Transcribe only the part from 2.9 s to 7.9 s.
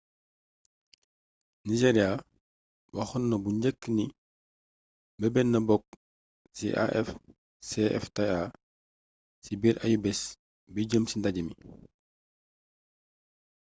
waxoon na bu njëkk ni mebetna bokk ci